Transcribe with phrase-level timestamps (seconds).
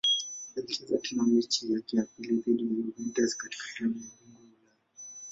[0.57, 4.77] Alicheza tena mechi yake ya pili dhidi ya Juventus katika klabu bingwa Ulaya.